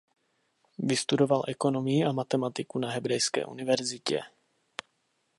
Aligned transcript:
Vystudoval 0.79 1.43
ekonomii 1.47 2.03
a 2.03 2.11
matematiku 2.11 2.79
na 2.79 2.89
Hebrejské 2.91 3.45
univerzitě. 3.45 4.21